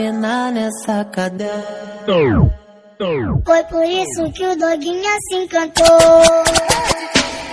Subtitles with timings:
[0.00, 1.64] empenar nessa cadeira.
[3.44, 5.98] Foi por isso que o doguinha se encantou.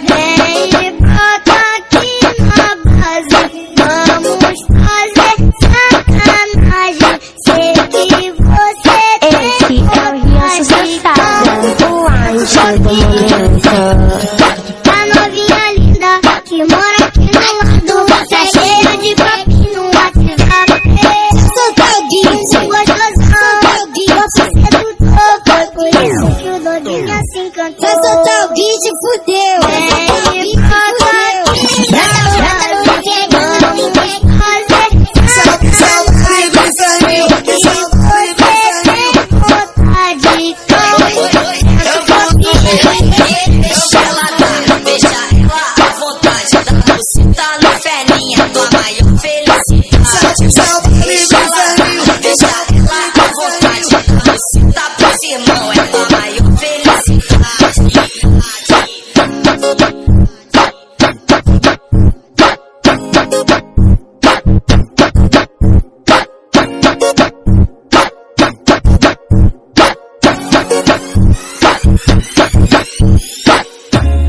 [0.02, 2.20] Vem e brota aqui
[2.58, 3.42] na base.
[3.78, 7.16] Vamos fazer sacanagem.
[7.46, 14.37] Sei que você Esse tem é o Rio Sucesso, o Einstein do momento.
[28.68, 29.60] Teu vídeo, fudeu.
[29.64, 31.78] Vem e brota aqui na base.
[42.18, 42.78] Vamos fazer
[43.96, 44.52] Ela tá,
[44.84, 46.52] deixa ela à vontade.
[46.52, 49.07] Dá buceta no ferninha, tua maior felicidade.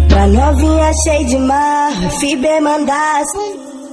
[0.09, 3.39] Pra novinha cheia de marro, FB mandasse.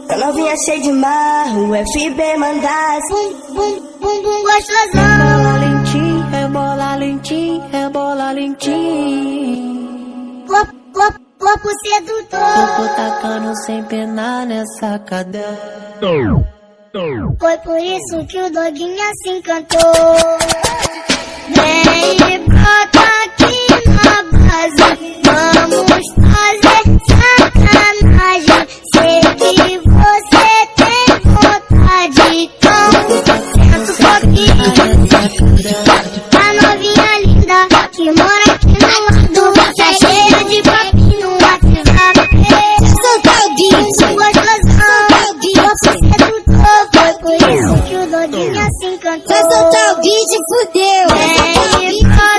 [0.07, 3.13] Pra novinha cheia de marro, FB mandasse.
[3.53, 5.17] Bum, bum, bum, gostosão.
[5.19, 9.75] Bola lentinha, é bola lentinha, é bola lentinha.
[10.47, 12.75] Corpo, corpo, corpo sedutor.
[12.77, 15.95] Tô tacando sem penar nessa cadeira.
[17.37, 19.93] Foi por isso que o doguinha se encantou.
[21.49, 23.14] Vem e brota
[48.77, 49.35] se encantou.
[49.35, 51.07] eu sou teu vídeo, fudeu.
[51.79, 52.34] Vem e brota aqui